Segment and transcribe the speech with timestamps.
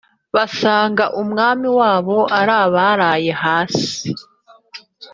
[0.35, 4.07] basanga umwami wabo arambaraye hasi